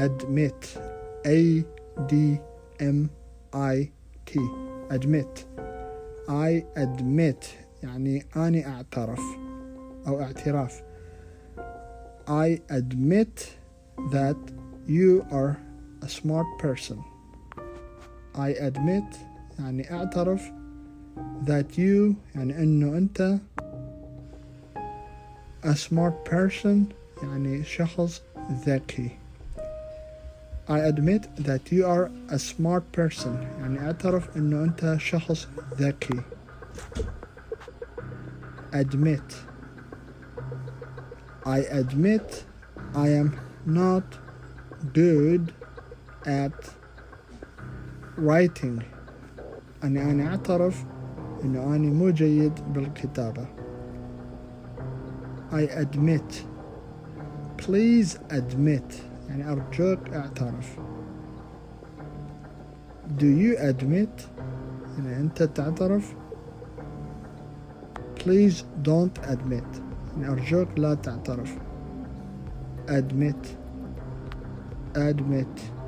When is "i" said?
3.52-3.90, 6.28-6.64, 12.28-12.60, 18.34-18.50, 30.70-30.80, 41.46-41.60, 42.94-43.08, 55.52-55.66